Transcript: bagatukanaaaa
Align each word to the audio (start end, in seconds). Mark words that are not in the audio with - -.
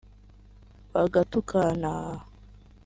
bagatukanaaaa 0.93 2.15